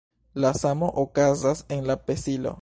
[0.45, 2.57] La samo okazas en la pesilo.